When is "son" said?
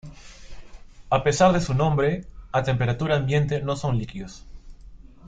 3.75-3.99